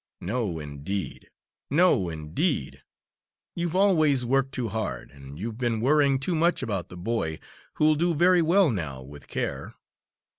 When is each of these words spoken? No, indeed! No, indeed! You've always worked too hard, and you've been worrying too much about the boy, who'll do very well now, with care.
No, 0.21 0.57
indeed! 0.57 1.29
No, 1.69 2.09
indeed! 2.09 2.81
You've 3.55 3.75
always 3.75 4.25
worked 4.25 4.51
too 4.51 4.69
hard, 4.69 5.11
and 5.11 5.37
you've 5.37 5.59
been 5.59 5.79
worrying 5.79 6.17
too 6.17 6.33
much 6.33 6.63
about 6.63 6.89
the 6.89 6.97
boy, 6.97 7.37
who'll 7.75 7.93
do 7.93 8.15
very 8.15 8.41
well 8.41 8.71
now, 8.71 9.03
with 9.03 9.27
care. 9.27 9.75